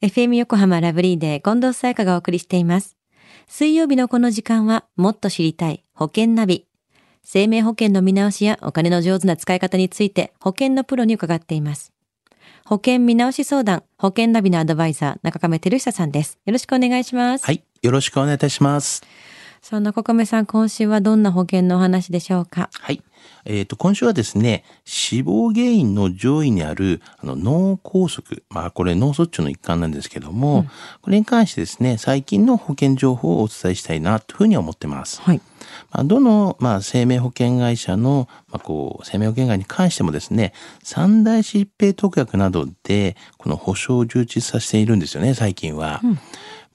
[0.00, 2.96] FM 横浜ラブリーで近藤沙耶香がお送りしています。
[3.48, 6.66] 水曜日のこの時間は、もっと知りたい保険ナビ。
[7.24, 11.92] 生命保険の見直しやお金の上手な使い方について保険のプロに伺っています。
[12.64, 16.38] 保険見直し相談、保険ナビのアドバイザー、中亀照久さんです。
[16.46, 17.44] よろしくお願いします。
[17.44, 17.64] はい。
[17.82, 19.02] よろしくお願いいたします。
[19.62, 22.70] さあ、中亀さん、今週はどんな保険のお話でしょうか？
[22.72, 23.02] はい。
[23.44, 28.42] えっ、と、今週はですね、死亡原因の上位にある、あの、脳梗塞。
[28.50, 30.66] まあ、これ脳卒中の一環なんですけども、
[31.02, 35.20] これに関してですね、最近の保険情報をお伝えしたいな、というふうに思ってます。
[35.22, 35.40] はい。
[35.90, 40.52] まあ、どの、まあ、生命保険会社の、まあ、こう、生命保険会に関してもですね、
[40.82, 46.00] 三大疾病特約などで、この保証を充実させているんですよね、最近は。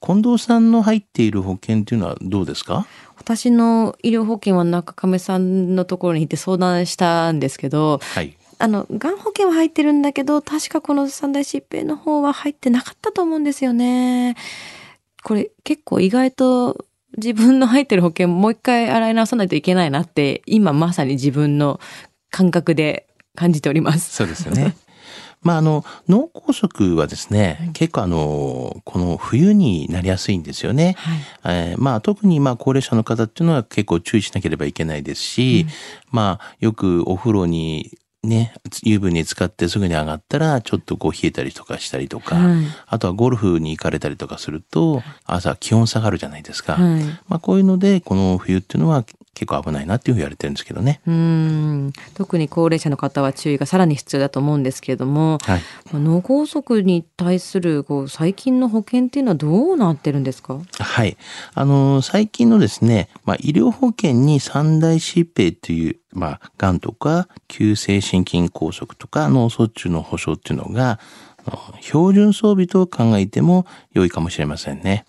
[0.04, 2.86] 近藤さんの入っている保険っていうのはどうですか？
[3.16, 8.36] 私の医療保険は中亀さんのところに行って相談したんですけど、はい。
[8.58, 14.36] あの、がん保険は入ってるんだけど、確かこの三大疾病の方は入ってなかったと思うんですよね。
[15.22, 16.84] これ結構意外と
[17.16, 21.80] 自分の入ってる保険もう一回洗い直さないといけないなって、今まさに自分の
[22.30, 24.14] 感覚で感じております。
[24.14, 24.76] そうですよね。
[25.44, 30.96] まあ、あの、脳梗塞はですね、結構あの、この冬になりやすいんですよね。
[30.98, 31.56] はい。
[31.70, 35.66] えーまあ、特にまあ高齢者の方っていうのは結構注意しなければいけないですし、
[36.10, 46.74] まあ、よくお風呂にね、湯船に使ってすぐに上がったら、ちょっとこう冷えたりとかしたりとか、はいあとはゴルフに行かれたりとかすると、朝気温下がるじゃないですか。
[46.74, 47.02] はい。
[47.28, 49.04] まあ、こういうので、この冬っていうのは
[49.34, 51.00] 結構危ないなっていうふうに言われてるんですけどね。
[51.06, 55.62] うん特に高齢者の方は注意がさらに必要だと思うんですけれども、はい。
[55.92, 60.60] まあ脳梗塞に対するこう最近の保険っていうのはどうなってるんですか？
[60.78, 61.16] はい。
[61.54, 71.00] あの、最近のですね、まあ、医療保険に三大疾病という、まあ、癌とか、急性心筋梗塞とか、脳卒中の保障っていうのが、
[71.80, 75.04] 標準装備と考えても良いかもしれませんね。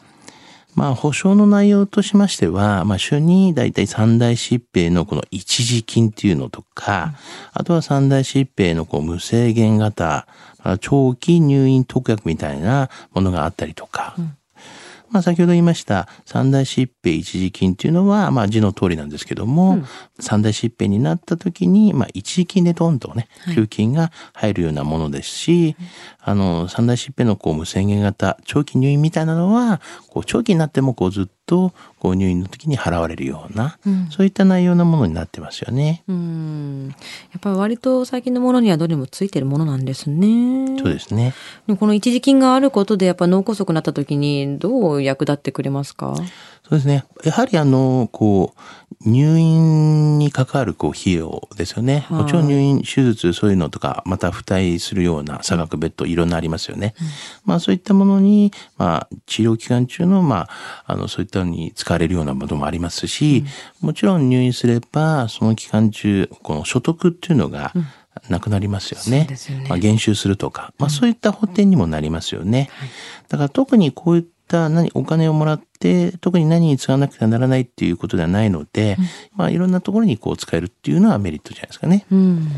[0.76, 7.14] まあ、保証の内容としましては、まあ、主に大体三大疾病のこの一時金っていうのとか、
[7.54, 10.28] あとは三大疾病のこう無制限型、
[10.64, 14.16] まあ長期入院特約みたいなものがあったりとか、
[15.10, 19.84] まあ、先ほど言いました三大疾病一時金っていうのは、まあ、字の通りなんですけども、
[20.20, 25.76] 三大疾病になった時に、まあ、一時金でドンとね、給金が入るようなものですし、
[26.20, 33.78] あの、三大疾病のこう無制限型、長期入院みたいなのは、こう長期になってもこうずっとこう入院の時に払われるような、
[34.10, 36.04] そういった内容なものになってますよね。
[36.08, 36.94] うんや
[37.38, 40.78] っぱり割と最近のものにはどれもついてるものなんですね。
[40.80, 41.34] そうですね。
[41.80, 46.16] この一時金があることでやっぱ脳梗塞になった時にどう役立ってくれますか？
[46.16, 46.24] そ
[46.72, 47.06] うですね。
[47.24, 52.06] やはりあの、こう、入院に関わるこう費用ですよね。
[52.10, 56.96] はいもちろん入院、手術、そういうのとか、また付帯するような差額別途いろんなありますよね。
[57.46, 63.46] まあそういったものに、まあ治療期間中の、まあ、あの、そういったのに使われるようなものもありますし、
[63.80, 67.74] もちろん入院すれば、その期間中、この所得っていうのが、
[68.30, 69.28] なくなりますよね。
[69.30, 72.70] よねまあ、減収するとか、まあ、そういった補填にもなりますよね。
[73.28, 78.98] だから特にこういった何お金をもらって特に何に使わなくてはならないっていうことではないので、
[79.34, 82.06] まあ、いろんなところにこう使えるっていうのはメリットじゃないですかね。
[82.12, 82.52] うん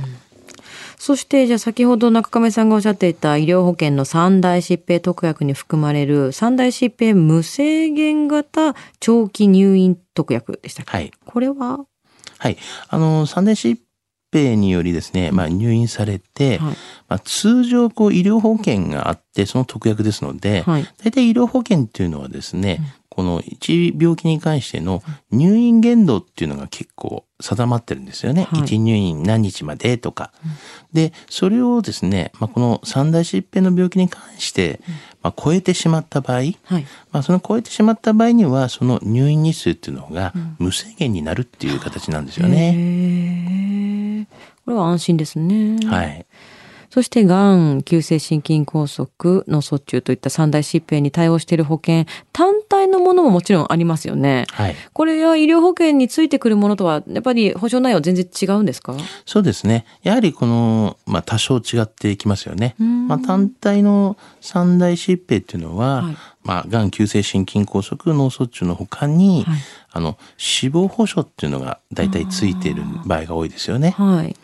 [0.99, 11.11] そしてじゃあ先ほど中亀さんがおっしゃっていた医療保険の三大疾病特約に含まれる三大疾病無制限型長期入院特約でしたっけ、はい。
[11.23, 11.85] これは？
[12.39, 12.57] はい。
[12.89, 13.77] あの、三大疾
[14.31, 16.75] 病によりですね、まあ、入院されて、はい。
[17.07, 20.88] まあ、通常こう医療保険があってその特約ですので、はい。
[21.03, 25.01] 大体医療保険っていうのはですね、この一病気に関しての
[25.31, 28.43] 入院限度っていうのが結構定まってるんですよね。
[28.43, 28.61] はい。
[28.61, 30.31] 一入院何日までとか。
[30.94, 34.81] で、それをですね、まあ、この三大疾病の病気に関して、
[35.23, 36.53] まあ、超えてしまった場合、はい。
[37.11, 42.73] まあ、その超えてしまった場合には、その入院日数っていうのが無制限になるっていう形なんですよね。
[42.75, 44.06] へえ
[44.66, 45.78] これは安心ですね。
[45.88, 46.25] はい。
[46.97, 54.47] そして、がん、急性心筋梗塞、脳卒中といった三大疾病に対応している保険、単体のものももちろんありますよね。
[54.49, 54.75] はい。
[54.94, 58.95] これは医療保険についてくるものとは、やっぱり保証内容全然違うんですか？
[59.27, 59.85] そうですね。
[60.01, 62.73] やはりこの、まあ、多少違ってきますよね。
[62.81, 69.59] んまあ、単体の三大疾病っていうのは、はいまあ、がん、急性心筋梗塞、脳卒中の他に、はい
[69.91, 73.91] あの、死亡保障っていうのが大体ついている場合が多いですよね。
[73.91, 74.35] はい。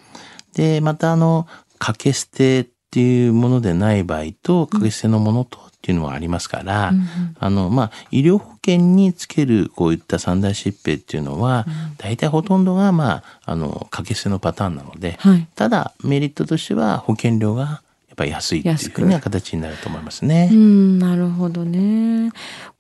[0.54, 1.48] で、またあの、
[1.84, 7.06] 掛け捨てっていうものでない場合と、掛け捨てのものとっていうのはありますから、うんうん
[7.38, 11.66] あの、まあ、医療保険につけるこういった三大疾病っていうのは、
[11.98, 15.48] 大体ほとんどが、まあ、あの、掛け捨てのパターンなので、はい。
[15.56, 17.82] ただメリットとしては保険料が
[18.14, 20.50] っぱり安いっていうふうな形になると思いますね。
[20.52, 22.32] うん、なるほどね。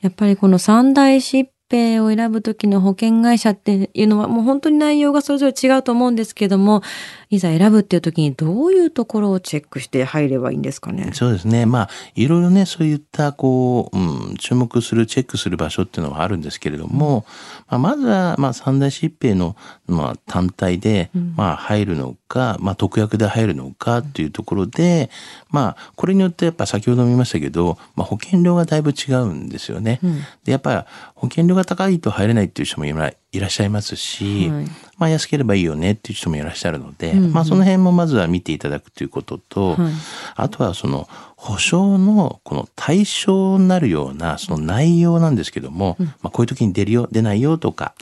[0.01, 6.81] やっぱりこの三大疾病を選ぶ時の保険会社っていうのはもう本当に内容がそれぞれ違うと思うんですけども、
[7.29, 11.11] いざ選ぶっていう時にどういうところをチェックして入ればいいんですかね？
[11.13, 11.65] そうですね。
[11.65, 17.25] まあ、いろいろね、そういった、こう、うん、注目する、チェックする場所っていうのはあるんですけれども、
[17.67, 19.55] まあ、まずは、まあ、三大疾病の、
[19.87, 25.09] まあ、単体で、まあ、入るのか、まあ、特約で入るのかっていうところで、
[25.49, 29.99] まあ、これによってやっぱ先ほども言いましたけど、まあ、保険料がだいぶ違うんですよね。
[30.43, 30.81] で、やっぱり
[31.15, 33.07] 保険料が高いと入れないっていう人もいら
[33.47, 34.65] っしゃいますし、はい。
[34.97, 39.93] まあ、安ければいいよねっていう人もいらっしゃるので、まあ、その辺もまずは見ていただくということと、はい。
[40.35, 47.93] あとはその保証のこの対象になるようなその内容なんですけども、まあ、こういう時に出るよ出ないよとか、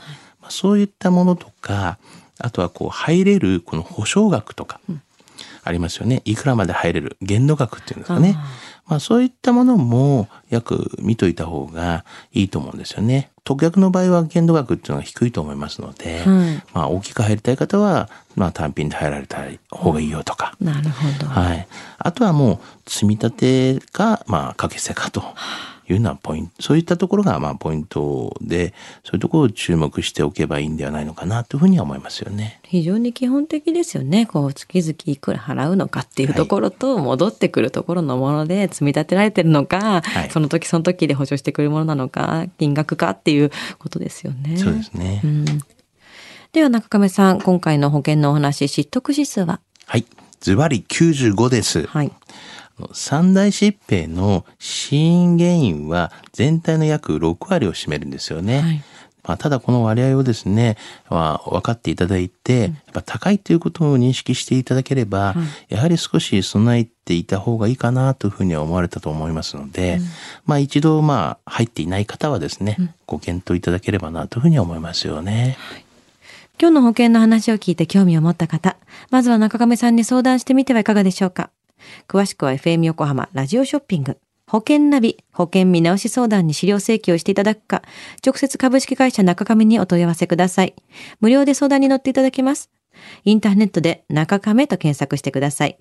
[0.41, 1.97] まあ、そういったものとか
[2.39, 4.79] あとはこう入れるこの保証額とか、
[5.63, 8.37] ありますよねいくらまで入れる限度額っていうんですかね。
[8.87, 12.03] まあそういったものも約見といた方が
[12.33, 13.31] いいと思うんですよね。
[13.43, 21.27] 特約の場合は限度額っていうのが低いと思いますので、はいまあ大きく入りたい方は、まあ単品で入られた方がいいよとか、なるほど。
[21.27, 21.67] はい。
[21.97, 22.55] あとはも
[22.85, 25.23] う積み立てか、まあ掛け捨てかと
[25.93, 28.73] いうようなポイント、そういったところがまあポイントで、
[29.03, 32.59] そういうところを注目しておけばいいんではないのかなというふうには思いますよね。
[32.63, 34.25] 非常に基本的ですよね。
[34.25, 44.57] こう、月々いくら払うのかっていうところと、戻ってくるところのもので積み立てられてるのか、はいその時その時で保証してくれるものなのか、金額かっていうことですよね。
[44.57, 45.21] そうですね。
[45.23, 45.45] うん
[46.53, 49.61] では中亀さん、今回の保険のお話、知得指数は？
[49.85, 50.05] はい。
[50.41, 51.87] ズバリ95です。
[51.87, 52.11] はい。
[52.93, 58.61] 三大疾病の死因原因は全体の約6割を占めるんですよね。
[58.61, 58.83] はい
[59.23, 60.77] まあ、ただこの割合をですね、
[61.09, 65.35] まあ、分かっていただいて、やっぱ高いということを認識していただければ、
[65.69, 69.99] やはり少し備えていた方がいいかなというふうには思われたと思いますので、
[70.45, 75.57] まあ一度まあ入っていない方はですね、ご検討いただければなというふうには思いますよね。
[76.59, 78.77] 今日の保険の話を聞いて興味を持った方、
[79.11, 81.51] まずは中亀さんに相談してみてはいかがでしょうか。
[82.07, 84.17] 詳しくは FM 横浜ラジオショッピング、
[84.47, 87.83] 保険ナビ、保険見直し相談に資料請求をしていただくか、
[88.25, 90.75] 直接株式会社中亀にお問い合わせください。
[91.21, 92.69] 無料で相談に乗っていただけます。
[93.23, 95.77] インターネットで中亀と検索してください。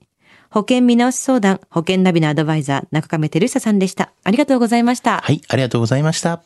[0.49, 4.13] 保険見直し相談、保険ナビのアドバイザー、中亀照久さんでした。
[4.23, 5.19] ありがとうございました。
[5.19, 6.41] はい、ありがとうございました。